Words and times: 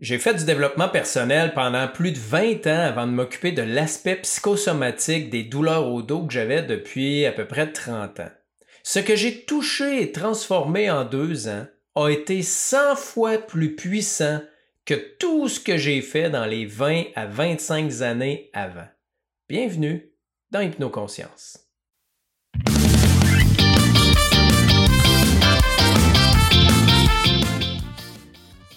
J'ai 0.00 0.18
fait 0.18 0.34
du 0.34 0.44
développement 0.44 0.88
personnel 0.88 1.54
pendant 1.54 1.88
plus 1.88 2.12
de 2.12 2.18
20 2.18 2.68
ans 2.68 2.86
avant 2.86 3.06
de 3.08 3.12
m'occuper 3.12 3.50
de 3.50 3.62
l'aspect 3.62 4.14
psychosomatique 4.16 5.28
des 5.28 5.42
douleurs 5.42 5.88
au 5.88 6.02
dos 6.02 6.24
que 6.24 6.32
j'avais 6.32 6.62
depuis 6.62 7.26
à 7.26 7.32
peu 7.32 7.48
près 7.48 7.72
30 7.72 8.20
ans. 8.20 8.30
Ce 8.84 9.00
que 9.00 9.16
j'ai 9.16 9.44
touché 9.44 10.00
et 10.00 10.12
transformé 10.12 10.88
en 10.88 11.04
deux 11.04 11.48
ans 11.48 11.66
a 11.96 12.10
été 12.10 12.42
100 12.42 12.94
fois 12.94 13.38
plus 13.38 13.74
puissant 13.74 14.40
que 14.84 14.94
tout 15.18 15.48
ce 15.48 15.58
que 15.58 15.76
j'ai 15.76 16.00
fait 16.00 16.30
dans 16.30 16.46
les 16.46 16.64
20 16.64 17.06
à 17.16 17.26
25 17.26 18.00
années 18.02 18.50
avant. 18.52 18.86
Bienvenue 19.48 20.12
dans 20.52 20.60
Hypnoconscience. 20.60 21.67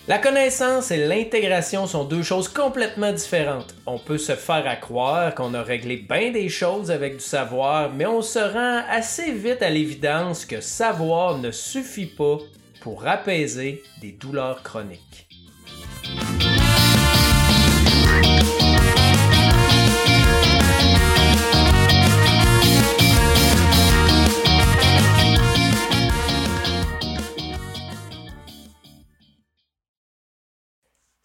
La 0.07 0.18
connaissance 0.18 0.89
et 0.89 0.97
l'intégration 0.97 1.86
sont 1.86 2.05
deux 2.05 2.23
choses 2.23 2.47
complètement 2.47 3.13
différentes. 3.13 3.76
On 3.85 3.99
peut 3.99 4.17
se 4.17 4.35
faire 4.35 4.67
à 4.67 4.76
croire 4.76 5.35
qu'on 5.35 5.53
a 5.53 5.62
réglé 5.62 5.98
bien 5.98 6.31
des 6.31 6.49
choses 6.49 6.89
avec 6.89 7.17
du 7.17 7.23
savoir, 7.23 7.91
mais 7.93 8.07
on 8.07 8.23
se 8.23 8.40
rend 8.40 8.81
assez 8.90 9.31
vite 9.31 9.62
à 9.62 9.70
l'évidence 9.70 10.45
que 10.45 10.59
savoir 10.59 11.38
ne 11.38 11.52
suffit 11.52 12.07
pas 12.07 12.40
pour 12.81 13.07
apaiser 13.07 13.84
des 14.02 14.12
douleurs 14.12 14.63
chroniques. 14.63 15.27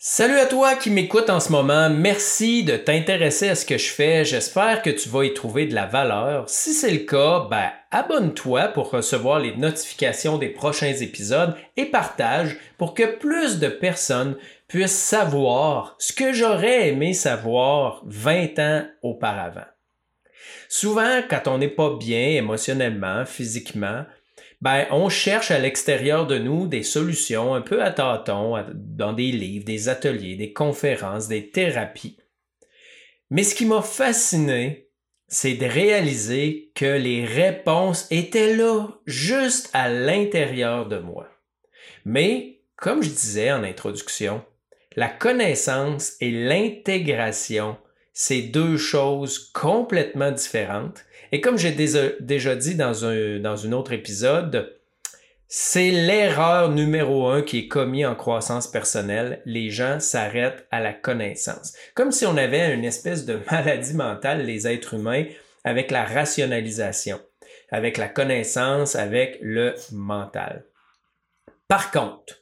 Salut 0.09 0.39
à 0.39 0.47
toi 0.47 0.77
qui 0.77 0.91
m'écoute 0.91 1.31
en 1.31 1.41
ce 1.41 1.51
moment. 1.51 1.91
Merci 1.91 2.63
de 2.63 2.77
t'intéresser 2.77 3.49
à 3.49 3.57
ce 3.57 3.67
que 3.67 3.77
je 3.77 3.91
fais. 3.91 4.25
J'espère 4.25 4.81
que 4.83 4.91
tu 4.91 5.09
vas 5.09 5.25
y 5.25 5.35
trouver 5.35 5.67
de 5.67 5.75
la 5.75 5.87
valeur. 5.87 6.49
Si 6.49 6.75
c'est 6.75 6.93
le 6.93 7.01
cas, 7.01 7.49
ben, 7.51 7.73
abonne-toi 7.91 8.69
pour 8.69 8.93
recevoir 8.93 9.41
les 9.41 9.57
notifications 9.57 10.39
des 10.39 10.49
prochains 10.49 10.95
épisodes 10.95 11.57
et 11.77 11.87
partage 11.87 12.57
pour 12.79 12.95
que 12.95 13.17
plus 13.17 13.59
de 13.59 13.67
personnes 13.67 14.37
puissent 14.69 14.97
savoir 14.97 15.97
ce 15.99 16.13
que 16.13 16.33
j'aurais 16.33 16.91
aimé 16.91 17.13
savoir 17.13 18.05
20 18.07 18.59
ans 18.61 18.87
auparavant. 19.03 19.67
Souvent, 20.69 21.23
quand 21.29 21.49
on 21.49 21.59
n'est 21.59 21.67
pas 21.67 21.97
bien 21.97 22.29
émotionnellement, 22.29 23.25
physiquement, 23.25 24.05
ben, 24.61 24.87
on 24.91 25.09
cherche 25.09 25.51
à 25.51 25.59
l'extérieur 25.59 26.27
de 26.27 26.39
nous 26.39 26.67
des 26.67 26.83
solutions 26.83 27.55
un 27.55 27.61
peu 27.61 27.83
à 27.83 27.91
tâtons, 27.91 28.57
dans 28.75 29.13
des 29.13 29.31
livres, 29.31 29.65
des 29.65 29.89
ateliers, 29.89 30.37
des 30.37 30.53
conférences, 30.53 31.29
des 31.29 31.51
thérapies. 31.51 32.19
Mais 33.31 33.43
ce 33.43 33.55
qui 33.55 33.67
m'a 33.67 33.83
fasciné, 33.83 34.89
c'est 35.29 35.55
de 35.55 35.67
réaliser 35.67 36.71
que 36.75 36.85
les 36.85 37.25
réponses 37.25 38.07
étaient 38.11 38.57
là, 38.57 38.87
juste 39.07 39.71
à 39.73 39.89
l'intérieur 39.89 40.87
de 40.87 40.99
moi. 40.99 41.29
Mais, 42.05 42.61
comme 42.77 43.03
je 43.03 43.11
disais 43.11 43.51
en 43.51 43.65
introduction, 43.65 44.45
la 44.95 45.09
connaissance 45.09 46.15
et 46.21 46.31
l'intégration, 46.31 47.77
c'est 48.13 48.43
deux 48.43 48.79
choses 48.79 49.51
complètement 49.53 50.31
différentes 50.31 51.05
et 51.33 51.41
comme 51.41 51.59
j'ai 51.59 51.73
déjà 51.73 52.57
dit 52.57 52.75
dans 52.75 53.05
un, 53.05 53.39
dans 53.39 53.67
un 53.67 53.73
autre 53.73 53.93
épisode, 53.93 54.77
c'est 55.49 55.91
l'erreur 55.91 56.71
numéro 56.71 57.29
un 57.29 57.43
qui 57.43 57.59
est 57.61 57.69
commise 57.69 58.07
en 58.07 58.17
croissance 58.17 58.67
personnelle. 58.67 59.43
Les 59.45 59.71
gens 59.71 60.01
s'arrêtent 60.01 60.67
à 60.73 60.81
la 60.81 60.93
connaissance. 60.93 61.73
Comme 61.95 62.11
si 62.11 62.27
on 62.27 62.37
avait 62.37 62.75
une 62.75 62.85
espèce 62.85 63.25
de 63.25 63.39
maladie 63.51 63.95
mentale, 63.95 64.45
les 64.45 64.67
êtres 64.67 64.95
humains, 64.95 65.25
avec 65.63 65.91
la 65.91 66.05
rationalisation, 66.05 67.21
avec 67.71 67.97
la 67.97 68.09
connaissance, 68.09 68.97
avec 68.97 69.39
le 69.41 69.75
mental. 69.93 70.65
Par 71.69 71.91
contre, 71.91 72.41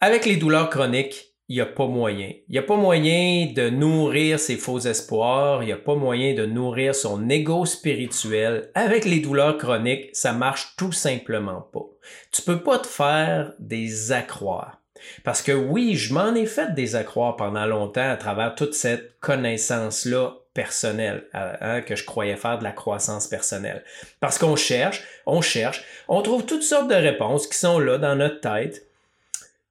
avec 0.00 0.26
les 0.26 0.36
douleurs 0.36 0.70
chroniques, 0.70 1.35
il 1.48 1.56
n'y 1.56 1.60
a 1.60 1.66
pas 1.66 1.86
moyen. 1.86 2.32
Il 2.48 2.52
n'y 2.52 2.58
a 2.58 2.62
pas 2.62 2.76
moyen 2.76 3.52
de 3.54 3.70
nourrir 3.70 4.40
ses 4.40 4.56
faux 4.56 4.80
espoirs, 4.80 5.62
il 5.62 5.66
n'y 5.66 5.72
a 5.72 5.76
pas 5.76 5.94
moyen 5.94 6.34
de 6.34 6.44
nourrir 6.44 6.94
son 6.94 7.28
ego 7.28 7.64
spirituel. 7.66 8.70
Avec 8.74 9.04
les 9.04 9.20
douleurs 9.20 9.56
chroniques, 9.56 10.10
ça 10.12 10.32
marche 10.32 10.74
tout 10.76 10.92
simplement 10.92 11.60
pas. 11.72 11.86
Tu 12.32 12.42
peux 12.42 12.62
pas 12.62 12.78
te 12.78 12.86
faire 12.86 13.52
des 13.60 14.12
accroires. 14.12 14.80
Parce 15.24 15.42
que 15.42 15.52
oui, 15.52 15.94
je 15.94 16.12
m'en 16.12 16.34
ai 16.34 16.46
fait 16.46 16.74
des 16.74 16.96
accroires 16.96 17.36
pendant 17.36 17.66
longtemps 17.66 18.10
à 18.10 18.16
travers 18.16 18.54
toute 18.54 18.74
cette 18.74 19.20
connaissance-là 19.20 20.32
personnelle, 20.56 21.26
hein, 21.34 21.82
que 21.82 21.94
je 21.96 22.04
croyais 22.06 22.34
faire 22.34 22.58
de 22.58 22.64
la 22.64 22.72
croissance 22.72 23.26
personnelle. 23.26 23.84
Parce 24.20 24.38
qu'on 24.38 24.56
cherche, 24.56 25.04
on 25.26 25.42
cherche, 25.42 25.84
on 26.08 26.22
trouve 26.22 26.46
toutes 26.46 26.62
sortes 26.62 26.88
de 26.88 26.94
réponses 26.94 27.46
qui 27.46 27.58
sont 27.58 27.78
là 27.78 27.98
dans 27.98 28.16
notre 28.16 28.40
tête, 28.40 28.85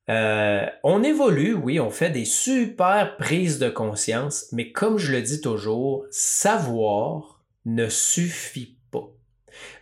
euh, 0.10 0.66
on 0.84 1.04
évolue, 1.04 1.56
oui, 1.56 1.80
on 1.80 1.90
fait 1.90 2.12
des 2.12 2.26
super 2.26 3.18
prises 3.18 3.58
de 3.58 3.70
conscience, 3.70 4.48
mais 4.52 4.72
comme 4.72 4.98
je 4.98 5.12
le 5.12 5.22
dis 5.22 5.42
toujours, 5.42 6.06
savoir 6.12 7.42
ne 7.66 7.90
suffit 7.90 8.78
pas. 8.92 9.10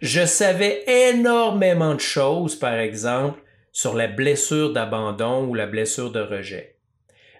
Je 0.01 0.25
savais 0.25 0.83
énormément 0.87 1.93
de 1.93 1.99
choses, 1.99 2.55
par 2.55 2.75
exemple, 2.75 3.41
sur 3.73 3.95
la 3.95 4.07
blessure 4.07 4.71
d'abandon 4.71 5.47
ou 5.47 5.55
la 5.55 5.65
blessure 5.65 6.11
de 6.11 6.21
rejet. 6.21 6.77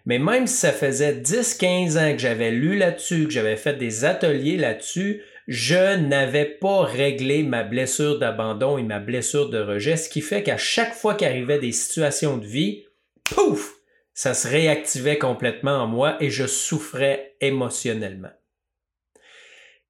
Mais 0.05 0.19
même 0.19 0.47
si 0.47 0.57
ça 0.57 0.73
faisait 0.73 1.13
10-15 1.13 1.97
ans 1.97 2.11
que 2.11 2.19
j'avais 2.19 2.51
lu 2.51 2.77
là-dessus, 2.77 3.25
que 3.25 3.31
j'avais 3.31 3.55
fait 3.55 3.75
des 3.75 4.03
ateliers 4.03 4.57
là-dessus, 4.57 5.21
je 5.47 5.95
n'avais 5.97 6.45
pas 6.45 6.83
réglé 6.83 7.43
ma 7.43 7.63
blessure 7.63 8.19
d'abandon 8.19 8.77
et 8.77 8.83
ma 8.83 8.99
blessure 8.99 9.49
de 9.49 9.59
rejet, 9.59 9.97
ce 9.97 10.09
qui 10.09 10.21
fait 10.21 10.43
qu'à 10.43 10.57
chaque 10.57 10.93
fois 10.93 11.15
qu'arrivaient 11.15 11.59
des 11.59 11.71
situations 11.71 12.37
de 12.37 12.45
vie, 12.45 12.85
pouf, 13.23 13.75
ça 14.13 14.33
se 14.33 14.47
réactivait 14.47 15.17
complètement 15.17 15.83
en 15.83 15.87
moi 15.87 16.17
et 16.21 16.29
je 16.29 16.45
souffrais 16.45 17.35
émotionnellement. 17.41 18.31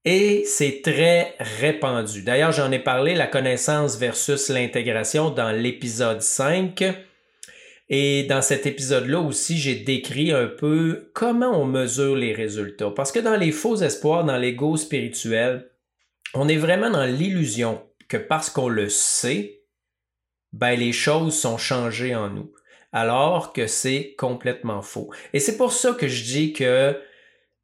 Et 0.05 0.43
c'est 0.45 0.81
très 0.83 1.35
répandu. 1.39 2.23
D'ailleurs, 2.23 2.51
j'en 2.51 2.71
ai 2.71 2.79
parlé, 2.79 3.15
la 3.15 3.27
connaissance 3.27 3.97
versus 3.97 4.49
l'intégration 4.49 5.29
dans 5.29 5.51
l'épisode 5.51 6.21
5. 6.21 6.83
Et 7.95 8.23
dans 8.23 8.41
cet 8.41 8.65
épisode-là 8.65 9.19
aussi, 9.19 9.59
j'ai 9.59 9.75
décrit 9.75 10.31
un 10.31 10.47
peu 10.47 11.11
comment 11.13 11.61
on 11.61 11.65
mesure 11.65 12.15
les 12.15 12.33
résultats. 12.33 12.89
Parce 12.89 13.11
que 13.11 13.19
dans 13.19 13.35
les 13.35 13.51
faux 13.51 13.75
espoirs, 13.75 14.23
dans 14.23 14.35
l'ego 14.35 14.77
spirituel, 14.77 15.69
on 16.33 16.47
est 16.47 16.57
vraiment 16.57 16.89
dans 16.89 17.05
l'illusion 17.05 17.83
que 18.07 18.17
parce 18.17 18.49
qu'on 18.49 18.67
le 18.67 18.89
sait, 18.89 19.61
ben 20.53 20.73
les 20.73 20.91
choses 20.91 21.39
sont 21.39 21.59
changées 21.59 22.15
en 22.15 22.31
nous. 22.31 22.51
Alors 22.93 23.53
que 23.53 23.67
c'est 23.67 24.15
complètement 24.17 24.81
faux. 24.81 25.11
Et 25.33 25.39
c'est 25.39 25.55
pour 25.55 25.71
ça 25.71 25.93
que 25.93 26.07
je 26.07 26.23
dis 26.23 26.51
que 26.51 26.99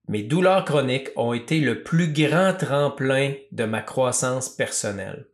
mes 0.10 0.22
douleurs 0.22 0.64
chroniques 0.64 1.10
ont 1.16 1.34
été 1.34 1.60
le 1.60 1.82
plus 1.82 2.14
grand 2.14 2.54
tremplin 2.54 3.34
de 3.52 3.64
ma 3.64 3.82
croissance 3.82 4.48
personnelle. 4.48 5.26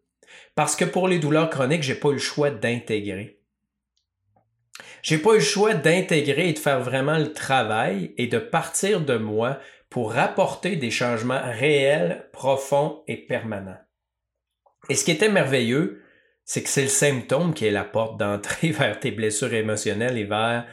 Parce 0.56 0.78
que 0.78 0.86
pour 0.86 1.10
les 1.10 1.20
douleurs 1.20 1.50
chroniques, 1.50 1.84
j'ai 1.84 1.96
pas 1.96 2.12
eu 2.12 2.14
le 2.14 2.18
choix 2.18 2.50
d'intégrer. 2.50 3.42
J'ai 5.02 5.18
pas 5.18 5.34
eu 5.34 5.38
le 5.38 5.40
choix 5.42 5.74
d'intégrer 5.74 6.50
et 6.50 6.54
de 6.54 6.60
faire 6.60 6.82
vraiment 6.82 7.18
le 7.18 7.32
travail 7.32 8.14
et 8.18 8.28
de 8.28 8.40
partir 8.40 9.02
de 9.02 9.18
moi 9.18 9.60
pour 9.90 10.18
apporter 10.18 10.76
des 10.76 10.92
changements 10.92 11.42
réels, 11.44 12.28
profonds 12.34 13.04
et 13.08 13.18
permanents. 13.18 13.78
Et 14.90 14.96
ce 14.96 15.06
qui 15.06 15.12
était 15.12 15.30
merveilleux, 15.30 16.02
c'est 16.44 16.62
que 16.62 16.70
c'est 16.70 16.84
le 16.84 16.88
symptôme 16.90 17.54
qui 17.54 17.66
est 17.66 17.72
la 17.72 17.84
porte 17.84 18.20
d'entrée 18.20 18.72
vers 18.72 19.00
tes 19.00 19.12
blessures 19.12 19.54
émotionnelles 19.54 20.18
et 20.18 20.26
vers 20.26 20.68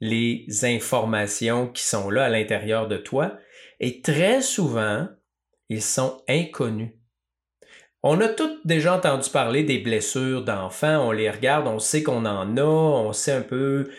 les 0.00 0.46
informations 0.62 1.68
qui 1.68 1.82
sont 1.82 2.10
là 2.10 2.24
à 2.24 2.28
l'intérieur 2.28 2.88
de 2.88 2.96
toi. 2.96 3.38
Et 3.80 4.00
très 4.00 4.40
souvent, 4.40 5.08
ils 5.68 5.82
sont 5.82 6.22
inconnus. 6.28 6.92
On 8.02 8.20
a 8.22 8.28
tous 8.28 8.60
déjà 8.64 8.96
entendu 8.96 9.28
parler 9.28 9.62
des 9.62 9.78
blessures 9.78 10.42
d'enfants, 10.42 11.06
on 11.06 11.12
les 11.12 11.30
regarde, 11.30 11.66
on 11.66 11.78
sait 11.78 12.02
qu'on 12.02 12.24
en 12.24 12.56
a, 12.56 12.62
on 12.62 13.12
sait 13.12 13.32
un 13.32 13.42
peu 13.42 13.90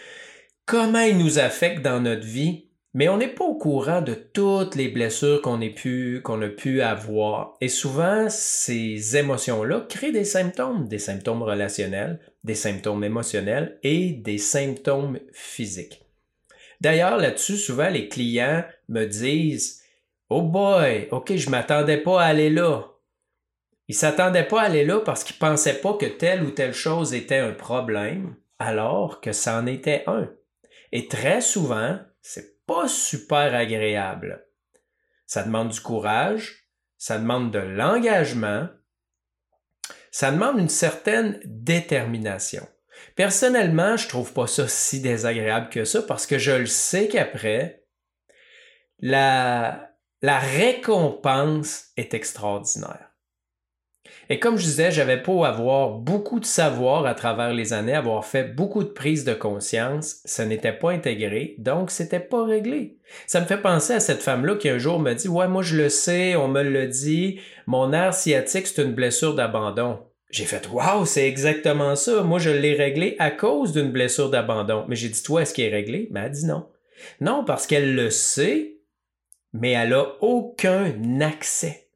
comment 0.65 1.01
ils 1.01 1.17
nous 1.17 1.37
affectent 1.37 1.83
dans 1.83 1.99
notre 1.99 2.25
vie, 2.25 2.65
mais 2.95 3.09
on 3.09 3.17
n'est 3.17 3.27
pas 3.27 3.45
au 3.45 3.53
courant 3.53 4.01
de 4.01 4.15
toutes 4.15 4.75
les 4.75 4.87
blessures 4.87 5.41
qu'on 5.43 5.61
a 5.61 6.47
pu 6.49 6.81
avoir. 6.81 7.53
Et 7.61 7.67
souvent, 7.67 8.25
ces 8.29 9.17
émotions-là 9.17 9.85
créent 9.87 10.11
des 10.11 10.25
symptômes, 10.25 10.87
des 10.87 10.99
symptômes 10.99 11.43
relationnels, 11.43 12.19
des 12.43 12.55
symptômes 12.55 13.03
émotionnels 13.03 13.77
et 13.83 14.13
des 14.13 14.39
symptômes 14.39 15.19
physiques. 15.31 16.05
D'ailleurs, 16.81 17.17
là-dessus, 17.17 17.57
souvent, 17.57 17.89
les 17.89 18.09
clients 18.09 18.63
me 18.89 19.05
disent, 19.05 19.83
Oh 20.29 20.41
boy, 20.41 21.07
ok, 21.11 21.35
je 21.35 21.51
m'attendais 21.51 21.97
pas 21.97 22.23
à 22.23 22.25
aller 22.25 22.49
là. 22.49 22.87
Ils 23.87 23.95
s'attendaient 23.95 24.47
pas 24.47 24.61
à 24.61 24.65
aller 24.65 24.85
là 24.85 24.99
parce 25.01 25.23
qu'ils 25.23 25.37
pensaient 25.37 25.81
pas 25.81 25.93
que 25.95 26.05
telle 26.05 26.43
ou 26.43 26.51
telle 26.51 26.73
chose 26.73 27.13
était 27.13 27.39
un 27.39 27.53
problème, 27.53 28.35
alors 28.59 29.21
que 29.21 29.31
c'en 29.31 29.65
était 29.65 30.03
un. 30.07 30.29
Et 30.91 31.07
très 31.07 31.41
souvent, 31.41 31.99
c'est 32.21 32.65
pas 32.65 32.87
super 32.87 33.55
agréable. 33.55 34.45
Ça 35.25 35.43
demande 35.43 35.69
du 35.69 35.81
courage, 35.81 36.67
ça 36.97 37.17
demande 37.17 37.51
de 37.51 37.59
l'engagement, 37.59 38.67
ça 40.11 40.31
demande 40.31 40.59
une 40.59 40.69
certaine 40.69 41.39
détermination. 41.45 42.67
Personnellement, 43.15 43.97
je 43.97 44.07
trouve 44.07 44.33
pas 44.33 44.47
ça 44.47 44.67
si 44.67 45.01
désagréable 45.01 45.69
que 45.69 45.85
ça 45.85 46.01
parce 46.01 46.27
que 46.27 46.37
je 46.37 46.51
le 46.51 46.65
sais 46.65 47.07
qu'après, 47.07 47.85
la 48.99 49.89
récompense 50.23 51.87
est 51.97 52.13
extraordinaire. 52.13 53.10
Et 54.31 54.39
comme 54.39 54.57
je 54.57 54.63
disais, 54.63 54.91
j'avais 54.91 55.21
pas 55.21 55.45
avoir 55.45 55.89
beaucoup 55.89 56.39
de 56.39 56.45
savoir 56.45 57.05
à 57.05 57.13
travers 57.13 57.51
les 57.53 57.73
années, 57.73 57.93
avoir 57.93 58.23
fait 58.23 58.45
beaucoup 58.45 58.81
de 58.81 58.87
prises 58.87 59.25
de 59.25 59.33
conscience, 59.33 60.21
ça 60.23 60.45
n'était 60.45 60.71
pas 60.71 60.91
intégré, 60.91 61.55
donc 61.57 61.91
c'était 61.91 62.21
pas 62.21 62.45
réglé. 62.45 62.97
Ça 63.27 63.41
me 63.41 63.45
fait 63.45 63.61
penser 63.61 63.91
à 63.91 63.99
cette 63.99 64.21
femme-là 64.21 64.55
qui 64.55 64.69
un 64.69 64.77
jour 64.77 64.99
me 64.99 65.11
dit 65.11 65.27
"Ouais, 65.27 65.49
moi 65.49 65.63
je 65.63 65.75
le 65.75 65.89
sais, 65.89 66.37
on 66.37 66.47
me 66.47 66.63
le 66.63 66.87
dit, 66.87 67.41
mon 67.67 67.89
nerf 67.89 68.13
sciatique 68.13 68.67
c'est 68.67 68.81
une 68.81 68.93
blessure 68.93 69.35
d'abandon." 69.35 69.99
J'ai 70.29 70.45
fait 70.45 70.65
Waouh, 70.71 71.05
c'est 71.05 71.27
exactement 71.27 71.97
ça. 71.97 72.23
Moi, 72.23 72.39
je 72.39 72.51
l'ai 72.51 72.73
réglé 72.73 73.17
à 73.19 73.31
cause 73.31 73.73
d'une 73.73 73.91
blessure 73.91 74.29
d'abandon. 74.29 74.85
Mais 74.87 74.95
j'ai 74.95 75.09
dit 75.09 75.21
Toi, 75.21 75.41
est-ce 75.41 75.53
qu'il 75.53 75.65
est 75.65 75.69
réglé? 75.75 76.07
Mais 76.11 76.21
elle 76.21 76.31
dit 76.31 76.45
non. 76.45 76.69
Non, 77.19 77.43
parce 77.43 77.67
qu'elle 77.67 77.95
le 77.95 78.09
sait, 78.09 78.77
mais 79.51 79.71
elle 79.71 79.89
n'a 79.89 80.05
aucun 80.21 80.93
accès. 81.19 81.89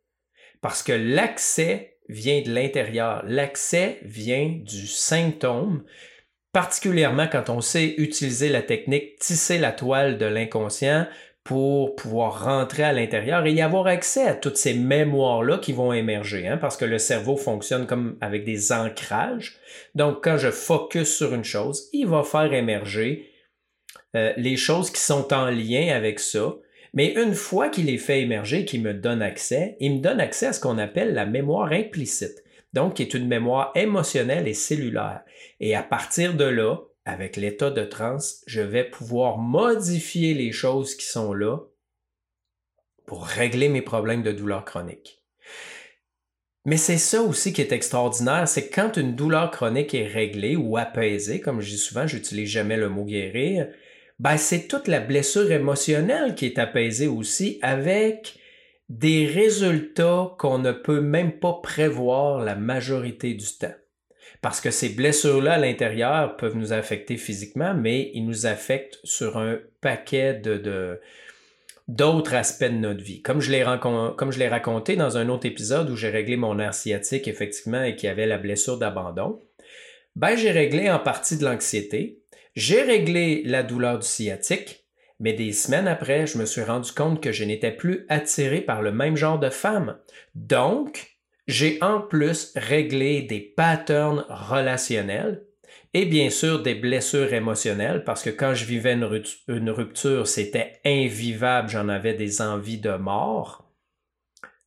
Parce 0.59 0.83
que 0.83 0.91
l'accès 0.91 1.94
vient 2.09 2.41
de 2.41 2.51
l'intérieur. 2.51 3.23
L'accès 3.25 3.99
vient 4.03 4.47
du 4.63 4.87
symptôme, 4.87 5.83
particulièrement 6.51 7.27
quand 7.27 7.49
on 7.49 7.61
sait 7.61 7.95
utiliser 7.97 8.49
la 8.49 8.61
technique 8.61 9.19
tisser 9.19 9.57
la 9.57 9.71
toile 9.71 10.17
de 10.17 10.25
l'inconscient 10.25 11.07
pour 11.45 11.95
pouvoir 11.95 12.43
rentrer 12.43 12.83
à 12.83 12.91
l'intérieur 12.91 13.45
et 13.45 13.53
y 13.53 13.61
avoir 13.61 13.85
accès 13.85 14.27
à 14.27 14.33
toutes 14.33 14.57
ces 14.57 14.73
mémoires-là 14.73 15.59
qui 15.59 15.73
vont 15.73 15.93
émerger, 15.93 16.47
hein, 16.47 16.57
parce 16.57 16.75
que 16.75 16.85
le 16.85 16.97
cerveau 16.97 17.37
fonctionne 17.37 17.85
comme 17.85 18.17
avec 18.19 18.45
des 18.45 18.71
ancrages. 18.71 19.59
Donc, 19.93 20.23
quand 20.23 20.37
je 20.37 20.49
focus 20.49 21.15
sur 21.15 21.35
une 21.35 21.43
chose, 21.43 21.87
il 21.93 22.07
va 22.07 22.23
faire 22.23 22.51
émerger 22.51 23.29
euh, 24.15 24.33
les 24.37 24.57
choses 24.57 24.89
qui 24.89 24.99
sont 24.99 25.31
en 25.33 25.45
lien 25.45 25.95
avec 25.95 26.19
ça. 26.19 26.55
Mais 26.95 27.13
une 27.13 27.35
fois 27.35 27.69
qu'il 27.69 27.89
est 27.89 27.97
fait 27.97 28.21
émerger, 28.21 28.63
qu'il 28.65 28.81
me 28.81 28.93
donne 28.93 29.21
accès, 29.21 29.75
il 29.81 29.95
me 29.95 29.99
donne 29.99 30.21
accès 30.21 30.47
à 30.47 30.53
ce 30.53 30.61
qu'on 30.61 30.77
appelle 30.77 31.13
la 31.13 31.25
mémoire 31.25 31.71
implicite, 31.73 32.43
donc 32.73 32.95
qui 32.95 33.03
est 33.03 33.13
une 33.13 33.27
mémoire 33.27 33.71
émotionnelle 33.75 34.47
et 34.47 34.53
cellulaire. 34.53 35.21
Et 35.59 35.75
à 35.75 35.83
partir 35.83 36.35
de 36.35 36.45
là, 36.45 36.77
avec 37.03 37.35
l'état 37.35 37.69
de 37.69 37.83
transe, 37.83 38.43
je 38.47 38.61
vais 38.61 38.85
pouvoir 38.85 39.37
modifier 39.37 40.33
les 40.33 40.53
choses 40.53 40.95
qui 40.95 41.05
sont 41.05 41.33
là 41.33 41.59
pour 43.05 43.25
régler 43.25 43.69
mes 43.69 43.83
problèmes 43.83 44.23
de 44.23 44.31
douleur 44.31 44.65
chronique. 44.65 45.21
Mais 46.63 46.77
c'est 46.77 46.97
ça 46.97 47.21
aussi 47.21 47.53
qui 47.53 47.61
est 47.61 47.73
extraordinaire, 47.73 48.47
c'est 48.47 48.69
quand 48.69 48.97
une 48.97 49.15
douleur 49.15 49.51
chronique 49.51 49.93
est 49.93 50.07
réglée 50.07 50.55
ou 50.55 50.77
apaisée, 50.77 51.39
comme 51.39 51.61
je 51.61 51.69
dis 51.69 51.77
souvent, 51.77 52.07
j'utilise 52.07 52.49
jamais 52.49 52.77
le 52.77 52.89
mot 52.89 53.03
guérir, 53.03 53.67
ben 54.19 54.37
c'est 54.37 54.67
toute 54.67 54.87
la 54.87 54.99
blessure 54.99 55.51
émotionnelle 55.51 56.35
qui 56.35 56.45
est 56.45 56.59
apaisée 56.59 57.07
aussi 57.07 57.59
avec 57.61 58.39
des 58.89 59.25
résultats 59.25 60.35
qu'on 60.37 60.59
ne 60.59 60.71
peut 60.71 61.01
même 61.01 61.33
pas 61.39 61.59
prévoir 61.61 62.39
la 62.39 62.55
majorité 62.55 63.33
du 63.33 63.45
temps. 63.45 63.73
Parce 64.41 64.61
que 64.61 64.69
ces 64.69 64.89
blessures-là 64.89 65.53
à 65.53 65.57
l'intérieur 65.57 66.37
peuvent 66.37 66.55
nous 66.55 66.71
affecter 66.71 67.17
physiquement, 67.17 67.73
mais 67.73 68.11
ils 68.13 68.25
nous 68.25 68.45
affectent 68.45 68.99
sur 69.03 69.37
un 69.37 69.57
paquet 69.81 70.35
de, 70.35 70.99
d'autres 71.87 72.35
aspects 72.35 72.65
de 72.65 72.69
notre 72.77 73.03
vie. 73.03 73.21
Comme 73.21 73.41
je 73.41 73.51
l'ai 73.51 73.65
comme 74.17 74.31
je 74.31 74.39
l'ai 74.39 74.47
raconté 74.47 74.95
dans 74.95 75.17
un 75.17 75.29
autre 75.29 75.47
épisode 75.47 75.89
où 75.89 75.95
j'ai 75.95 76.09
réglé 76.09 76.37
mon 76.37 76.55
nerf 76.55 76.75
sciatique 76.75 77.27
effectivement 77.27 77.83
et 77.83 77.95
qui 77.95 78.07
avait 78.07 78.27
la 78.27 78.37
blessure 78.37 78.77
d'abandon, 78.77 79.41
ben 80.15 80.35
j'ai 80.35 80.51
réglé 80.51 80.89
en 80.89 80.99
partie 80.99 81.37
de 81.37 81.43
l'anxiété, 81.43 82.21
j'ai 82.55 82.81
réglé 82.81 83.43
la 83.45 83.63
douleur 83.63 83.99
du 83.99 84.07
sciatique, 84.07 84.85
mais 85.19 85.33
des 85.33 85.51
semaines 85.51 85.87
après, 85.87 86.27
je 86.27 86.37
me 86.37 86.45
suis 86.45 86.63
rendu 86.63 86.91
compte 86.91 87.21
que 87.21 87.31
je 87.31 87.43
n'étais 87.43 87.71
plus 87.71 88.05
attiré 88.09 88.61
par 88.61 88.81
le 88.81 88.91
même 88.91 89.15
genre 89.15 89.39
de 89.39 89.49
femme. 89.49 89.97
Donc, 90.35 91.17
j'ai 91.47 91.77
en 91.81 92.01
plus 92.01 92.51
réglé 92.55 93.21
des 93.21 93.39
patterns 93.39 94.25
relationnels 94.29 95.45
et 95.93 96.05
bien 96.05 96.29
sûr 96.29 96.61
des 96.61 96.75
blessures 96.75 97.33
émotionnelles 97.33 98.03
parce 98.03 98.23
que 98.23 98.29
quand 98.29 98.53
je 98.53 98.65
vivais 98.65 98.97
une 99.47 99.69
rupture, 99.69 100.27
c'était 100.27 100.79
invivable, 100.83 101.69
j'en 101.69 101.87
avais 101.87 102.13
des 102.13 102.41
envies 102.41 102.79
de 102.79 102.95
mort, 102.95 103.69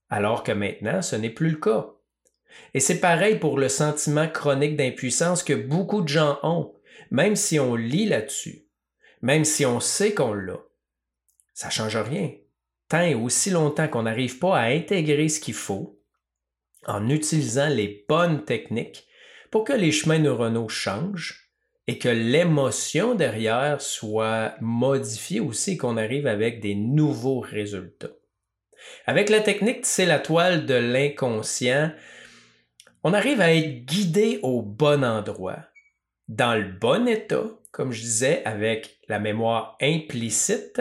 alors 0.09 0.43
que 0.43 0.53
maintenant, 0.53 1.03
ce 1.03 1.17
n'est 1.17 1.31
plus 1.31 1.51
le 1.51 1.57
cas. 1.57 1.91
Et 2.75 2.81
c'est 2.81 3.01
pareil 3.01 3.39
pour 3.39 3.59
le 3.59 3.69
sentiment 3.69 4.29
chronique 4.29 4.77
d'impuissance 4.77 5.43
que 5.43 5.53
beaucoup 5.53 6.01
de 6.03 6.09
gens 6.09 6.39
ont 6.43 6.73
même 7.11 7.37
si 7.37 7.59
on 7.59 7.75
lit 7.75 8.07
là-dessus, 8.07 8.67
même 9.23 9.45
si 9.45 9.67
on 9.67 9.81
sait 9.81 10.15
qu'on 10.15 10.33
l'a, 10.33 10.61
ça 11.55 11.69
ne 11.69 11.73
change 11.73 11.97
rien. 11.97 12.33
Tant 12.89 13.03
et 13.03 13.15
aussi 13.15 13.51
longtemps 13.51 13.89
qu'on 13.89 14.05
n'arrive 14.05 14.39
pas 14.39 14.59
à 14.59 14.69
intégrer 14.69 15.29
ce 15.29 15.41
qu'il 15.41 15.55
faut 15.55 16.01
en 16.87 17.09
utilisant 17.09 17.69
les 17.69 18.05
bonnes 18.09 18.45
techniques 18.45 19.07
pour 19.51 19.65
que 19.65 19.73
les 19.73 19.93
chemins 19.93 20.19
neuronaux 20.19 20.69
changent 20.69 21.51
et 21.87 21.99
que 21.99 22.09
l'émotion 22.09 23.15
derrière 23.15 23.81
soit 23.81 24.55
modifiée 24.61 25.41
aussi, 25.41 25.77
qu'on 25.77 25.97
arrive 25.97 26.27
avec 26.27 26.61
des 26.61 26.75
nouveaux 26.75 27.41
résultats. 27.41 28.13
Avec 29.07 29.31
la 29.31 29.41
technique 29.41 29.87
c'est 29.87 30.07
la 30.07 30.19
toile 30.19 30.67
de 30.67 30.75
l'inconscient, 30.75 31.91
on 33.05 33.15
arrive 33.15 33.41
à 33.41 33.55
être 33.55 33.85
guidé 33.85 34.39
au 34.43 34.63
bon 34.63 35.05
endroit 35.05 35.68
dans 36.29 36.55
le 36.55 36.71
bon 36.71 37.09
état, 37.09 37.45
comme 37.73 37.93
je 37.93 38.03
disais, 38.03 38.43
avec 38.45 38.99
la 39.09 39.19
mémoire 39.19 39.77
implicite. 39.81 40.81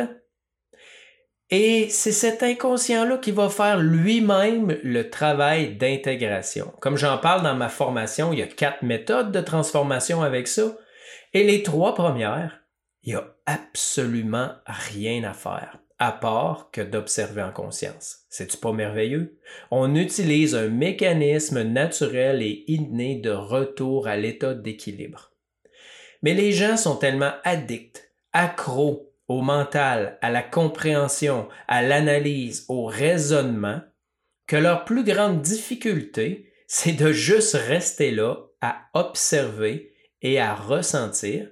Et 1.50 1.88
c'est 1.90 2.12
cet 2.12 2.44
inconscient-là 2.44 3.18
qui 3.20 3.32
va 3.32 3.48
faire 3.48 3.80
lui-même 3.80 4.78
le 4.84 5.10
travail 5.10 5.76
d'intégration. 5.76 6.74
Comme 6.82 6.98
j'en 6.98 7.18
parle 7.18 7.44
dans 7.44 7.56
ma 7.56 7.70
formation, 7.70 8.34
il 8.34 8.40
y 8.40 8.44
a 8.44 8.48
quatre 8.48 8.84
méthodes 8.84 9.32
de 9.32 9.40
transformation 9.40 10.22
avec 10.22 10.50
ça. 10.50 10.78
Et 11.34 11.46
les 11.46 11.64
trois 11.64 11.96
premières, 11.96 12.60
il 13.04 13.14
n'y 13.14 13.16
a 13.16 13.34
absolument 13.46 14.50
rien 14.66 15.24
à 15.24 15.34
faire, 15.34 15.80
à 16.00 16.12
part 16.12 16.70
que 16.72 16.82
d'observer 16.82 17.42
en 17.42 17.54
conscience. 17.54 18.26
C'est-tu 18.30 18.58
pas 18.58 18.74
merveilleux? 18.74 19.40
On 19.72 19.96
utilise 19.96 20.54
un 20.54 20.68
mécanisme 20.68 21.62
naturel 21.62 22.42
et 22.42 22.66
inné 22.68 23.22
de 23.22 23.32
retour 23.32 24.10
à 24.10 24.18
l'état 24.18 24.54
d'équilibre. 24.54 25.32
Mais 26.22 26.34
les 26.34 26.52
gens 26.52 26.78
sont 26.78 26.96
tellement 26.96 27.34
addicts, 27.44 28.12
accros 28.34 29.14
au 29.28 29.42
mental, 29.42 30.18
à 30.22 30.30
la 30.30 30.42
compréhension, 30.42 31.50
à 31.68 31.82
l'analyse, 31.82 32.66
au 32.70 32.86
raisonnement, 32.86 33.82
que 34.48 34.56
leur 34.56 34.86
plus 34.86 35.04
grande 35.04 35.42
difficulté, 35.42 36.54
c'est 36.68 36.94
de 36.94 37.12
juste 37.12 37.56
rester 37.56 38.12
là, 38.12 38.38
à 38.62 38.88
observer 38.94 39.94
et 40.22 40.40
à 40.40 40.56
ressentir 40.56 41.50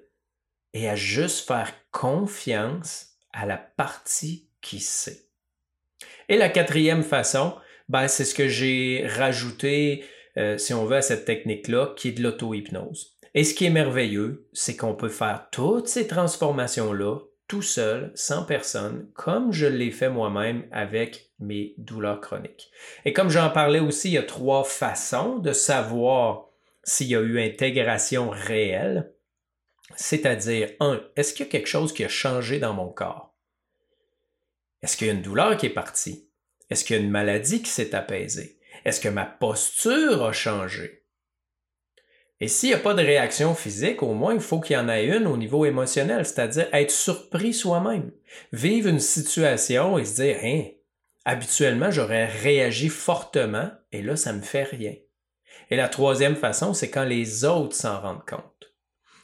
et 0.74 0.90
à 0.90 0.96
juste 0.96 1.48
faire 1.48 1.74
confiance 1.92 3.12
à 3.32 3.46
la 3.46 3.58
partie 3.58 4.50
qui 4.62 4.80
sait. 4.80 5.26
Et 6.30 6.38
la 6.38 6.50
quatrième 6.50 7.04
façon, 7.04 7.56
ben, 7.88 8.08
c'est 8.08 8.26
ce 8.26 8.34
que 8.34 8.48
j'ai 8.48 9.06
rajouté, 9.08 10.04
euh, 10.38 10.58
si 10.58 10.74
on 10.74 10.86
veut, 10.86 10.98
à 10.98 11.02
cette 11.02 11.26
technique-là, 11.26 11.94
qui 11.96 12.10
est 12.10 12.14
de 12.14 12.24
l'auto-hypnose. 12.24 13.15
Et 13.36 13.44
ce 13.44 13.54
qui 13.54 13.66
est 13.66 13.70
merveilleux, 13.70 14.48
c'est 14.54 14.78
qu'on 14.78 14.96
peut 14.96 15.10
faire 15.10 15.50
toutes 15.52 15.88
ces 15.88 16.08
transformations-là 16.08 17.20
tout 17.48 17.62
seul, 17.62 18.12
sans 18.16 18.44
personne, 18.44 19.08
comme 19.14 19.52
je 19.52 19.68
l'ai 19.68 19.92
fait 19.92 20.10
moi-même 20.10 20.66
avec 20.72 21.30
mes 21.40 21.76
douleurs 21.78 22.22
chroniques. 22.22 22.72
Et 23.04 23.14
comme 23.14 23.30
j'en 23.30 23.52
parlais 23.52 23.80
aussi, 23.80 24.10
il 24.10 24.14
y 24.14 24.18
a 24.18 24.24
trois 24.24 24.64
façons 24.64 25.38
de 25.38 25.52
savoir 25.52 26.48
s'il 26.84 27.08
y 27.08 27.16
a 27.16 27.22
eu 27.22 27.40
intégration 27.40 28.30
réelle. 28.32 29.14
C'est-à-dire, 29.96 30.72
un, 30.80 31.04
est-ce 31.16 31.34
qu'il 31.34 31.46
y 31.46 31.50
a 31.50 31.52
quelque 31.52 31.68
chose 31.68 31.94
qui 31.94 32.04
a 32.04 32.10
changé 32.10 32.58
dans 32.58 32.74
mon 32.74 32.90
corps? 32.90 33.36
Est-ce 34.82 34.98
qu'il 34.98 35.08
y 35.08 35.10
a 35.12 35.14
une 35.14 35.22
douleur 35.22 35.56
qui 35.58 35.68
est 35.68 35.70
partie? 35.70 36.28
Est-ce 36.70 36.84
qu'il 36.84 36.96
y 36.96 37.00
a 37.00 37.02
une 37.04 37.12
maladie 37.12 37.62
qui 37.62 37.70
s'est 37.70 37.94
apaisée? 37.94 38.60
Est-ce 38.86 39.00
que 39.00 39.10
ma 39.10 39.26
posture 39.26 40.24
a 40.24 40.32
changé? 40.32 41.05
Et 42.42 42.48
s'il 42.50 42.70
n'y 42.70 42.76
a 42.76 42.80
pas 42.80 42.94
de 42.94 43.02
réaction 43.02 43.56
physique, 43.56 44.04
au 44.04 44.14
moins 44.14 44.34
il 44.34 44.42
faut 44.42 44.60
qu'il 44.60 44.76
y 44.76 44.80
en 44.80 44.90
ait 44.90 45.06
une 45.06 45.26
au 45.28 45.38
niveau 45.38 45.66
émotionnel, 45.66 46.26
c'est-à-dire 46.26 46.68
être 46.74 46.92
surpris 46.92 47.54
soi-même, 47.54 48.12
vivre 48.52 48.90
une 48.90 49.00
situation 49.00 49.98
et 49.98 50.04
se 50.04 50.16
dire, 50.16 50.38
hein, 50.44 50.64
habituellement 51.24 51.92
j'aurais 51.92 52.26
réagi 52.26 52.90
fortement 52.90 53.72
et 53.92 54.02
là 54.02 54.18
ça 54.18 54.34
me 54.34 54.42
fait 54.42 54.64
rien. 54.64 54.96
Et 55.70 55.78
la 55.78 55.88
troisième 55.88 56.36
façon, 56.36 56.74
c'est 56.74 56.90
quand 56.90 57.06
les 57.06 57.46
autres 57.46 57.76
s'en 57.76 58.00
rendent 58.02 58.26
compte. 58.26 58.74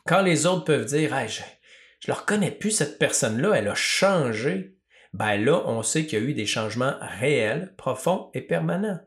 Quand 0.07 0.21
les 0.21 0.45
autres 0.45 0.63
peuvent 0.63 0.85
dire, 0.85 1.13
hey, 1.13 1.29
je 1.29 2.11
ne 2.11 2.15
reconnais 2.15 2.51
plus 2.51 2.71
cette 2.71 2.97
personne-là, 2.97 3.53
elle 3.53 3.67
a 3.67 3.75
changé. 3.75 4.75
Ben 5.13 5.37
là, 5.37 5.61
on 5.65 5.83
sait 5.83 6.05
qu'il 6.05 6.19
y 6.19 6.21
a 6.21 6.25
eu 6.25 6.33
des 6.33 6.45
changements 6.45 6.95
réels, 7.01 7.75
profonds 7.77 8.31
et 8.33 8.41
permanents. 8.41 8.99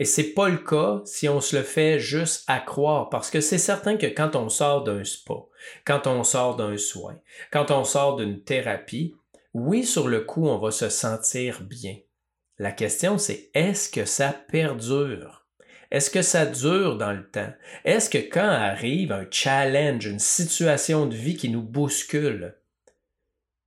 Et 0.00 0.06
c'est 0.06 0.32
pas 0.32 0.48
le 0.48 0.56
cas 0.56 1.02
si 1.04 1.28
on 1.28 1.42
se 1.42 1.54
le 1.54 1.62
fait 1.62 1.98
juste 1.98 2.44
à 2.46 2.58
croire, 2.58 3.10
parce 3.10 3.30
que 3.30 3.42
c'est 3.42 3.58
certain 3.58 3.98
que 3.98 4.06
quand 4.06 4.34
on 4.34 4.48
sort 4.48 4.82
d'un 4.82 5.04
spa, 5.04 5.34
quand 5.84 6.06
on 6.06 6.24
sort 6.24 6.56
d'un 6.56 6.78
soin, 6.78 7.18
quand 7.52 7.70
on 7.70 7.84
sort 7.84 8.16
d'une 8.16 8.42
thérapie, 8.42 9.14
oui, 9.52 9.84
sur 9.84 10.08
le 10.08 10.22
coup, 10.22 10.48
on 10.48 10.58
va 10.58 10.70
se 10.70 10.88
sentir 10.88 11.60
bien. 11.60 11.96
La 12.58 12.72
question, 12.72 13.18
c'est 13.18 13.50
est-ce 13.52 13.90
que 13.90 14.06
ça 14.06 14.34
perdure? 14.48 15.44
Est-ce 15.90 16.08
que 16.08 16.22
ça 16.22 16.46
dure 16.46 16.96
dans 16.96 17.12
le 17.12 17.28
temps? 17.28 17.52
Est-ce 17.84 18.08
que 18.08 18.18
quand 18.18 18.40
arrive 18.40 19.12
un 19.12 19.26
challenge, 19.30 20.06
une 20.06 20.18
situation 20.18 21.04
de 21.04 21.14
vie 21.14 21.36
qui 21.36 21.50
nous 21.50 21.62
bouscule, 21.62 22.54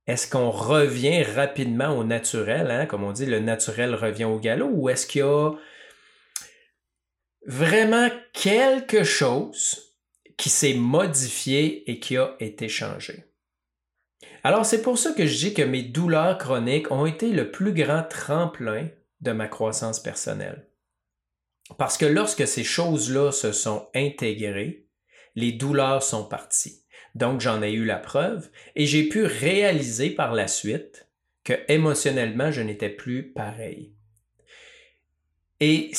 est-ce 0.08 0.28
qu'on 0.28 0.50
revient 0.50 1.22
rapidement 1.22 1.96
au 1.96 2.02
naturel, 2.02 2.72
hein? 2.72 2.86
comme 2.86 3.04
on 3.04 3.12
dit, 3.12 3.26
le 3.26 3.38
naturel 3.38 3.94
revient 3.94 4.24
au 4.24 4.40
galop, 4.40 4.70
ou 4.72 4.88
est-ce 4.88 5.06
qu'il 5.06 5.20
y 5.20 5.22
a 5.22 5.52
vraiment 7.46 8.08
quelque 8.32 9.04
chose 9.04 9.94
qui 10.36 10.48
s'est 10.50 10.74
modifié 10.74 11.90
et 11.90 12.00
qui 12.00 12.16
a 12.16 12.36
été 12.40 12.68
changé. 12.68 13.24
Alors 14.42 14.66
c'est 14.66 14.82
pour 14.82 14.98
ça 14.98 15.12
que 15.12 15.26
je 15.26 15.36
dis 15.36 15.54
que 15.54 15.62
mes 15.62 15.82
douleurs 15.82 16.38
chroniques 16.38 16.90
ont 16.90 17.06
été 17.06 17.30
le 17.30 17.50
plus 17.50 17.72
grand 17.72 18.02
tremplin 18.02 18.88
de 19.20 19.32
ma 19.32 19.48
croissance 19.48 20.00
personnelle. 20.00 20.68
Parce 21.78 21.96
que 21.96 22.04
lorsque 22.04 22.46
ces 22.46 22.64
choses-là 22.64 23.32
se 23.32 23.52
sont 23.52 23.88
intégrées, 23.94 24.86
les 25.34 25.52
douleurs 25.52 26.02
sont 26.02 26.24
parties. 26.24 26.82
Donc 27.14 27.40
j'en 27.40 27.62
ai 27.62 27.72
eu 27.72 27.84
la 27.84 27.96
preuve 27.96 28.50
et 28.76 28.86
j'ai 28.86 29.08
pu 29.08 29.24
réaliser 29.24 30.10
par 30.10 30.34
la 30.34 30.48
suite 30.48 31.08
que 31.42 31.54
émotionnellement 31.68 32.50
je 32.50 32.60
n'étais 32.60 32.90
plus 32.90 33.32
pareil. 33.32 33.94
Et 35.60 35.90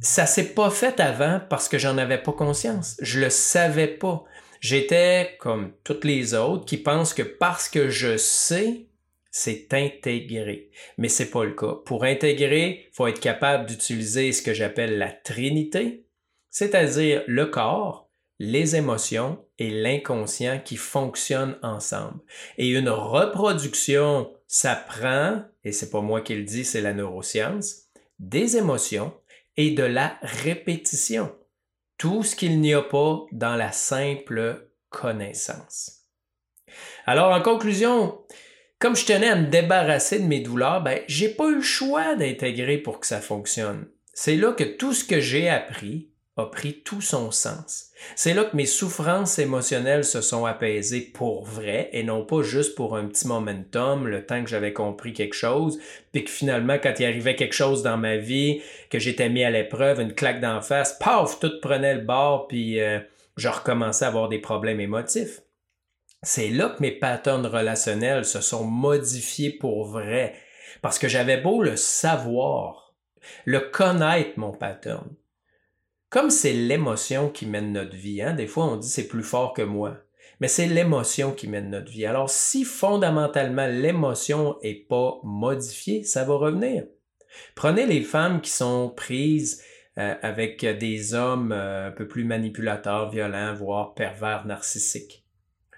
ça 0.00 0.26
s'est 0.26 0.54
pas 0.54 0.70
fait 0.70 1.00
avant 1.00 1.40
parce 1.48 1.68
que 1.68 1.78
j'en 1.78 1.98
avais 1.98 2.22
pas 2.22 2.32
conscience. 2.32 2.96
Je 3.00 3.20
le 3.20 3.30
savais 3.30 3.88
pas. 3.88 4.24
J'étais 4.60 5.36
comme 5.38 5.72
toutes 5.84 6.04
les 6.04 6.34
autres 6.34 6.64
qui 6.64 6.76
pensent 6.76 7.14
que 7.14 7.22
parce 7.22 7.68
que 7.68 7.88
je 7.88 8.16
sais, 8.16 8.86
c'est 9.30 9.72
intégré. 9.72 10.70
Mais 10.96 11.08
c'est 11.08 11.30
pas 11.30 11.44
le 11.44 11.54
cas. 11.54 11.74
Pour 11.84 12.04
intégrer, 12.04 12.88
faut 12.92 13.06
être 13.06 13.20
capable 13.20 13.66
d'utiliser 13.66 14.32
ce 14.32 14.42
que 14.42 14.54
j'appelle 14.54 14.98
la 14.98 15.10
trinité, 15.10 16.06
c'est-à-dire 16.50 17.22
le 17.26 17.46
corps, 17.46 18.10
les 18.38 18.76
émotions 18.76 19.44
et 19.58 19.70
l'inconscient 19.70 20.60
qui 20.64 20.76
fonctionnent 20.76 21.58
ensemble. 21.62 22.20
Et 22.56 22.68
une 22.68 22.88
reproduction, 22.88 24.32
ça 24.46 24.74
prend, 24.74 25.42
et 25.64 25.72
c'est 25.72 25.90
pas 25.90 26.00
moi 26.00 26.20
qui 26.20 26.34
le 26.34 26.44
dis, 26.44 26.64
c'est 26.64 26.80
la 26.80 26.94
neuroscience, 26.94 27.88
des 28.18 28.56
émotions 28.56 29.12
et 29.58 29.72
de 29.72 29.82
la 29.82 30.16
répétition. 30.22 31.34
Tout 31.98 32.22
ce 32.22 32.36
qu'il 32.36 32.60
n'y 32.60 32.72
a 32.72 32.80
pas 32.80 33.26
dans 33.32 33.56
la 33.56 33.72
simple 33.72 34.70
connaissance. 34.88 36.04
Alors, 37.06 37.32
en 37.32 37.42
conclusion, 37.42 38.20
comme 38.78 38.94
je 38.94 39.04
tenais 39.04 39.28
à 39.28 39.36
me 39.36 39.48
débarrasser 39.48 40.20
de 40.20 40.26
mes 40.26 40.40
douleurs, 40.40 40.82
ben, 40.82 41.00
j'ai 41.08 41.28
pas 41.28 41.48
eu 41.48 41.56
le 41.56 41.60
choix 41.60 42.14
d'intégrer 42.14 42.78
pour 42.78 43.00
que 43.00 43.06
ça 43.06 43.20
fonctionne. 43.20 43.88
C'est 44.14 44.36
là 44.36 44.52
que 44.52 44.64
tout 44.64 44.94
ce 44.94 45.04
que 45.04 45.20
j'ai 45.20 45.48
appris 45.48 46.12
a 46.38 46.46
pris 46.46 46.82
tout 46.84 47.00
son 47.00 47.32
sens. 47.32 47.90
C'est 48.14 48.32
là 48.32 48.44
que 48.44 48.56
mes 48.56 48.64
souffrances 48.64 49.40
émotionnelles 49.40 50.04
se 50.04 50.20
sont 50.20 50.46
apaisées 50.46 51.00
pour 51.00 51.44
vrai 51.44 51.90
et 51.92 52.04
non 52.04 52.24
pas 52.24 52.42
juste 52.42 52.76
pour 52.76 52.96
un 52.96 53.06
petit 53.06 53.26
momentum, 53.26 54.06
le 54.06 54.24
temps 54.24 54.42
que 54.44 54.48
j'avais 54.48 54.72
compris 54.72 55.12
quelque 55.12 55.34
chose, 55.34 55.80
puis 56.12 56.24
que 56.24 56.30
finalement, 56.30 56.78
quand 56.80 56.94
il 57.00 57.06
arrivait 57.06 57.34
quelque 57.34 57.54
chose 57.54 57.82
dans 57.82 57.96
ma 57.96 58.16
vie, 58.16 58.62
que 58.88 59.00
j'étais 59.00 59.28
mis 59.28 59.42
à 59.42 59.50
l'épreuve, 59.50 60.00
une 60.00 60.14
claque 60.14 60.40
d'en 60.40 60.60
face, 60.60 60.96
paf, 61.00 61.40
tout 61.40 61.60
prenait 61.60 61.96
le 61.96 62.02
bord, 62.02 62.46
puis 62.46 62.80
euh, 62.80 63.00
je 63.36 63.48
recommençais 63.48 64.04
à 64.04 64.08
avoir 64.08 64.28
des 64.28 64.38
problèmes 64.38 64.80
émotifs. 64.80 65.40
C'est 66.22 66.50
là 66.50 66.68
que 66.68 66.82
mes 66.82 66.92
patterns 66.92 67.46
relationnels 67.46 68.24
se 68.24 68.40
sont 68.40 68.64
modifiés 68.64 69.50
pour 69.50 69.86
vrai, 69.86 70.34
parce 70.82 71.00
que 71.00 71.08
j'avais 71.08 71.40
beau 71.40 71.62
le 71.62 71.74
savoir, 71.74 72.94
le 73.44 73.58
connaître, 73.58 74.32
mon 74.36 74.52
pattern, 74.52 75.08
comme 76.10 76.30
c'est 76.30 76.52
l'émotion 76.52 77.28
qui 77.28 77.46
mène 77.46 77.72
notre 77.72 77.96
vie, 77.96 78.22
hein, 78.22 78.32
des 78.32 78.46
fois 78.46 78.64
on 78.64 78.76
dit 78.76 78.88
c'est 78.88 79.08
plus 79.08 79.22
fort 79.22 79.52
que 79.52 79.62
moi, 79.62 79.98
mais 80.40 80.48
c'est 80.48 80.66
l'émotion 80.66 81.32
qui 81.32 81.48
mène 81.48 81.70
notre 81.70 81.90
vie. 81.90 82.06
Alors 82.06 82.30
si 82.30 82.64
fondamentalement 82.64 83.66
l'émotion 83.66 84.56
est 84.62 84.88
pas 84.88 85.20
modifiée, 85.22 86.04
ça 86.04 86.24
va 86.24 86.34
revenir. 86.34 86.84
Prenez 87.54 87.86
les 87.86 88.02
femmes 88.02 88.40
qui 88.40 88.50
sont 88.50 88.88
prises 88.88 89.62
euh, 89.98 90.14
avec 90.22 90.64
des 90.64 91.14
hommes 91.14 91.52
euh, 91.52 91.88
un 91.88 91.90
peu 91.90 92.08
plus 92.08 92.24
manipulateurs, 92.24 93.10
violents, 93.10 93.54
voire 93.54 93.94
pervers 93.94 94.46
narcissiques. 94.46 95.24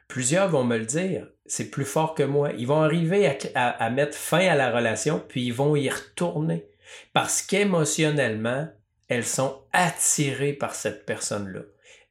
Plusieurs 0.09 0.49
vont 0.49 0.65
me 0.65 0.77
le 0.77 0.85
dire, 0.85 1.29
c'est 1.47 1.71
plus 1.71 1.85
fort 1.85 2.15
que 2.15 2.23
moi. 2.23 2.51
Ils 2.59 2.67
vont 2.67 2.83
arriver 2.83 3.31
à 3.55 3.91
mettre 3.91 4.17
fin 4.17 4.47
à 4.49 4.57
la 4.57 4.73
relation, 4.73 5.23
puis 5.29 5.45
ils 5.45 5.55
vont 5.55 5.77
y 5.77 5.89
retourner. 5.89 6.67
Parce 7.13 7.43
qu'émotionnellement, 7.43 8.69
elles 9.11 9.27
sont 9.27 9.61
attirées 9.73 10.53
par 10.53 10.75
cette 10.75 11.05
personne-là. 11.05 11.63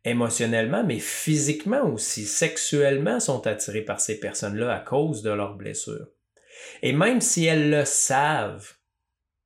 Émotionnellement, 0.04 0.84
mais 0.84 1.00
physiquement 1.00 1.84
aussi, 1.84 2.26
sexuellement 2.26 3.22
sont 3.22 3.48
attirées 3.48 3.84
par 3.84 4.02
ces 4.02 4.20
personnes-là 4.20 4.76
à 4.76 4.80
cause 4.80 5.24
de 5.24 5.32
leurs 5.32 5.56
blessures. 5.56 6.10
Et 6.82 6.92
même 6.92 7.22
si 7.22 7.46
elles 7.46 7.70
le 7.70 7.86
savent 7.86 8.74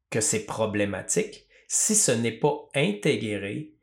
que 0.10 0.20
c'est 0.20 0.46
problématique, 0.46 1.48
si 1.68 1.96
ce 1.96 2.12
n'est 2.12 2.32
pas 2.40 2.70
intégré, 2.74 3.74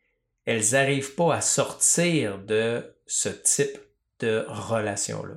elles 0.46 0.72
n'arrivent 0.72 1.14
pas 1.14 1.36
à 1.36 1.40
sortir 1.40 2.38
de 2.38 2.82
ce 3.06 3.28
type 3.28 3.78
de 4.18 4.44
relation-là. 4.48 5.34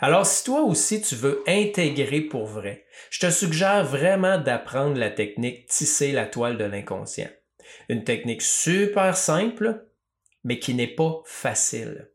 Alors, 0.00 0.24
si 0.24 0.44
toi 0.44 0.62
aussi 0.62 1.02
tu 1.02 1.14
veux 1.14 1.44
intégrer 1.46 2.22
pour 2.22 2.46
vrai, 2.46 2.86
je 3.10 3.20
te 3.20 3.30
suggère 3.30 3.84
vraiment 3.84 4.38
d'apprendre 4.38 4.98
la 4.98 5.10
technique 5.10 5.66
tisser 5.66 6.12
la 6.12 6.26
toile 6.26 6.56
de 6.56 6.64
l'inconscient. 6.64 7.28
Une 7.88 8.04
technique 8.04 8.42
super 8.42 9.16
simple, 9.16 9.86
mais 10.44 10.58
qui 10.58 10.74
n'est 10.74 10.86
pas 10.86 11.22
facile. 11.24 12.10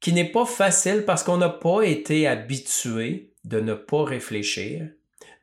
Qui 0.00 0.12
n'est 0.12 0.30
pas 0.30 0.46
facile 0.46 1.04
parce 1.04 1.22
qu'on 1.22 1.38
n'a 1.38 1.48
pas 1.48 1.82
été 1.82 2.26
habitué 2.26 3.32
de 3.44 3.60
ne 3.60 3.74
pas 3.74 4.04
réfléchir, 4.04 4.88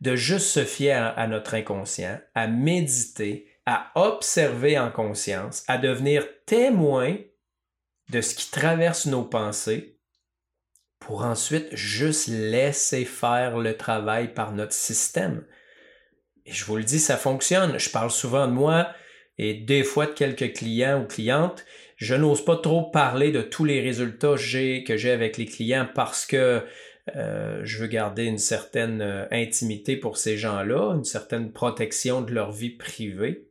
de 0.02 0.16
juste 0.16 0.48
se 0.48 0.66
fier 0.66 1.14
à, 1.18 1.28
notre 1.28 1.54
inconscient, 1.54 2.20
à 2.34 2.48
méditer, 2.48 3.48
à 3.66 3.92
observer 3.96 4.78
en 4.80 4.92
conscience, 4.92 5.64
à 5.68 5.78
devenir 5.78 6.26
témoin 6.46 7.18
de 8.10 8.22
ce 8.22 8.36
qui 8.36 8.50
traverse 8.50 9.06
nos 9.06 9.24
pensées 9.24 9.98
pour 11.00 11.24
ensuite 11.24 11.76
juste 11.76 12.28
laisser 12.28 13.06
faire 13.06 13.58
le 13.58 13.78
travail 13.78 14.34
par 14.34 14.52
notre 14.52 14.74
système. 14.74 15.46
Et 16.46 16.52
je 16.52 16.66
vous 16.66 16.78
le 16.78 16.84
dis, 16.84 17.00
ça 17.00 17.18
fonctionne. 17.18 17.80
Je 17.80 17.90
parle 17.90 18.12
souvent 18.12 18.48
de 18.48 18.54
moi 18.54 18.94
et 19.38 19.54
des 19.54 19.84
fois 19.84 20.06
de 20.06 20.12
quelques 20.12 20.54
clients 20.54 21.02
ou 21.02 21.06
clientes. 21.06 21.66
Je 21.96 22.16
n'ose 22.16 22.44
pas 22.44 22.58
trop 22.58 22.90
parler 22.90 23.32
de 23.32 23.42
tous 23.42 23.64
les 23.64 23.80
résultats 23.82 24.36
que 24.36 24.98
j'ai 24.98 25.12
avec 25.12 25.38
les 25.38 25.46
clients 25.46 25.88
parce 25.94 26.26
que 26.26 26.64
euh, 27.16 27.62
je 27.64 27.80
veux 27.80 27.88
garder 27.88 28.26
une 28.26 28.38
certaine 28.38 29.02
euh, 29.02 29.26
intimité 29.32 29.98
pour 29.98 30.18
ces 30.18 30.38
gens-là, 30.38 30.94
une 30.96 31.04
certaine 31.04 31.52
protection 31.52 32.22
de 32.22 32.34
leur 32.34 32.52
vie 32.52 32.70
privée. 32.70 33.48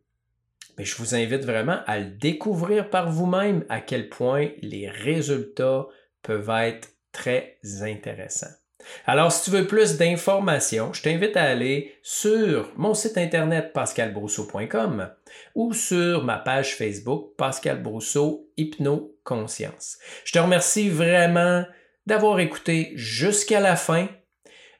Mais 0.79 0.85
je 0.85 0.97
vous 0.97 1.15
invite 1.15 1.45
vraiment 1.45 1.81
à 1.87 1.99
le 1.99 2.07
découvrir 2.07 2.91
par 2.91 3.11
vous-même 3.11 3.65
à 3.69 3.81
quel 3.81 4.09
point 4.09 4.51
les 4.63 4.89
résultats 4.89 5.87
peuvent 6.23 6.51
être 6.51 6.89
très 7.13 7.59
intéressants. 7.83 8.60
Alors, 9.07 9.33
si 9.33 9.45
tu 9.45 9.51
veux 9.51 9.67
plus 9.67 9.97
d'informations, 9.97 10.93
je 10.93 11.03
t'invite 11.03 11.37
à 11.37 11.45
aller 11.45 11.95
sur 12.03 12.73
mon 12.77 12.95
site 12.95 13.19
internet 13.19 13.73
pascalbrousseau.com 13.73 15.11
ou 15.55 15.73
sur 15.73 16.25
ma 16.25 16.37
page 16.37 16.77
Facebook 16.77 17.37
Pascal 17.37 17.83
Brousseau 17.83 18.49
Hypno-Conscience. 18.57 19.99
Je 20.25 20.33
te 20.33 20.39
remercie 20.39 20.89
vraiment 20.89 21.65
d'avoir 22.07 22.41
écouté 22.41 22.93
jusqu'à 22.95 23.61
la 23.61 23.77
fin. 23.77 24.09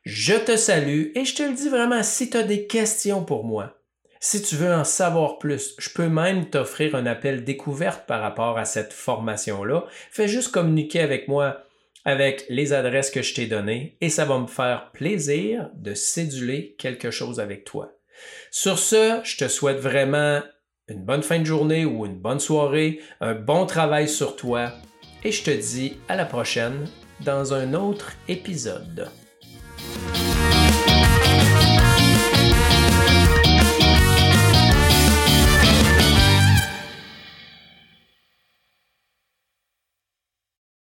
Je 0.05 0.35
te 0.35 0.57
salue 0.57 1.09
et 1.15 1.25
je 1.25 1.35
te 1.35 1.43
le 1.43 1.55
dis 1.55 1.69
vraiment, 1.69 2.03
si 2.03 2.31
tu 2.31 2.37
as 2.37 2.43
des 2.43 2.67
questions 2.67 3.25
pour 3.25 3.45
moi, 3.45 3.77
si 4.23 4.43
tu 4.43 4.55
veux 4.57 4.73
en 4.73 4.85
savoir 4.85 5.39
plus, 5.39 5.75
je 5.79 5.89
peux 5.91 6.09
même 6.09 6.51
t'offrir 6.51 6.95
un 6.95 7.07
appel 7.07 7.43
découverte 7.43 8.07
par 8.07 8.21
rapport 8.21 8.59
à 8.59 8.67
cette 8.67 8.93
formation-là. 8.93 9.85
Fais 10.11 10.29
juste 10.29 10.53
communiquer 10.53 11.01
avec 11.01 11.27
moi 11.27 11.65
avec 12.05 12.45
les 12.49 12.73
adresses 12.73 13.11
que 13.11 13.23
je 13.23 13.35
t'ai 13.35 13.47
données 13.47 13.97
et 14.01 14.09
ça 14.09 14.25
va 14.25 14.39
me 14.39 14.47
faire 14.47 14.91
plaisir 14.93 15.71
de 15.75 15.95
céduler 15.95 16.75
quelque 16.79 17.11
chose 17.11 17.41
avec 17.41 17.65
toi. 17.65 17.93
Sur 18.51 18.79
ce, 18.79 19.21
je 19.25 19.37
te 19.37 19.49
souhaite 19.49 19.79
vraiment 19.79 20.41
une 20.89 21.05
bonne 21.05 21.23
fin 21.23 21.39
de 21.39 21.45
journée 21.45 21.85
ou 21.85 22.07
une 22.07 22.19
bonne 22.19 22.41
soirée, 22.41 23.01
un 23.21 23.35
bon 23.35 23.67
travail 23.67 24.09
sur 24.09 24.37
toi 24.37 24.73
et 25.25 25.33
je 25.33 25.43
te 25.43 25.51
dis 25.51 25.99
à 26.09 26.17
la 26.17 26.25
prochaine. 26.25 26.87
dans 27.25 27.53
un 27.53 27.75
autre 27.75 28.13
épisode. 28.29 29.11